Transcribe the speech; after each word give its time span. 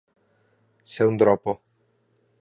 Ser 0.93 1.07
un 1.11 1.21
dropo. 1.25 1.57